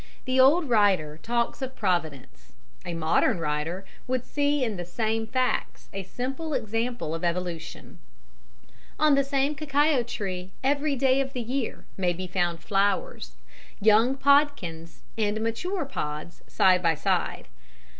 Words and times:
The 0.25 0.39
old 0.39 0.67
writer 0.67 1.19
talks 1.21 1.61
of 1.61 1.75
providence; 1.75 2.53
a 2.83 2.95
modern 2.95 3.37
writer 3.37 3.85
would 4.07 4.25
see 4.25 4.63
in 4.63 4.75
the 4.75 4.83
same 4.83 5.27
facts 5.27 5.89
a 5.93 6.01
simple 6.01 6.55
example 6.55 7.13
of 7.13 7.23
evolution. 7.23 7.99
On 8.99 9.13
the 9.13 9.23
same 9.23 9.53
cacao 9.53 10.01
tree 10.01 10.53
every 10.63 10.95
day 10.95 11.21
of 11.21 11.33
the 11.33 11.41
year 11.43 11.85
may 11.97 12.13
be 12.13 12.25
found 12.25 12.61
flowers, 12.63 13.35
young 13.79 14.17
podkins 14.17 15.01
and 15.19 15.39
mature 15.39 15.85
pods 15.85 16.41
side 16.47 16.81
by 16.81 16.95
side. 16.95 17.47